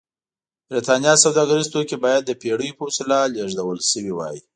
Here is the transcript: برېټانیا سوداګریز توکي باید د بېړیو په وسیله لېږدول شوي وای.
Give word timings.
برېټانیا 0.69 1.13
سوداګریز 1.25 1.67
توکي 1.73 1.97
باید 2.05 2.21
د 2.25 2.31
بېړیو 2.41 2.77
په 2.77 2.83
وسیله 2.89 3.17
لېږدول 3.33 3.77
شوي 3.91 4.13
وای. 4.15 4.37